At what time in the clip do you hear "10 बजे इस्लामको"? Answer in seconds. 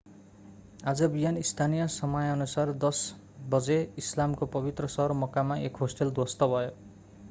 2.85-4.45